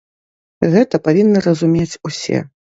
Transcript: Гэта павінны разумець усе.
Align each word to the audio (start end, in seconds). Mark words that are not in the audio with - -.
Гэта 0.77 0.95
павінны 1.09 1.45
разумець 1.51 1.99
усе. 2.13 2.45